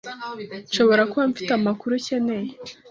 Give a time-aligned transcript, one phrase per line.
[0.71, 2.49] Nshobora kuba mfite amakuru ukeneye.